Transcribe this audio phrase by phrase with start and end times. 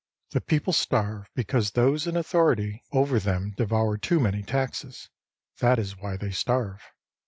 [0.31, 5.11] The people starve because those in authority 39 over them devour too many taxes;
[5.59, 6.81] that is why they starve.